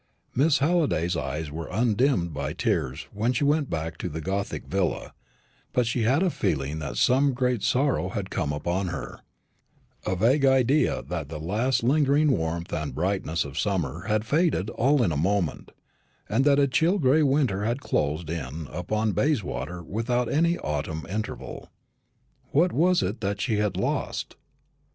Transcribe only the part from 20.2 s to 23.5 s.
any autumnal interval. What was it that